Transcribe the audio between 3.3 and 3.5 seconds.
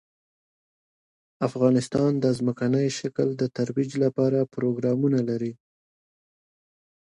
د